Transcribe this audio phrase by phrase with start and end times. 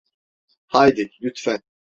[0.67, 1.63] Haydi, lütfen.